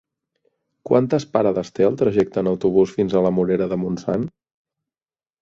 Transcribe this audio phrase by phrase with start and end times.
[0.89, 4.27] Quantes parades té el trajecte en autobús fins a la Morera de Montsant?